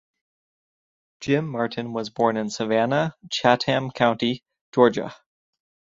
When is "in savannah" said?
2.35-3.13